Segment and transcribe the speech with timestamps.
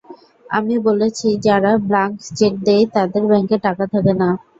[0.49, 4.29] আমি বলেছি, যারা ব্লাংক চেক দেয়, তাদের ব্যাংকে টাকা থাকে না।